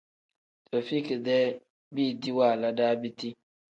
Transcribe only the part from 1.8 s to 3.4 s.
biidi waala daa biti.